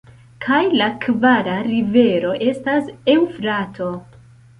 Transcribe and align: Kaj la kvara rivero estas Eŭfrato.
Kaj 0.43 0.59
la 0.77 0.85
kvara 1.03 1.57
rivero 1.67 2.31
estas 2.47 2.89
Eŭfrato. 3.17 3.91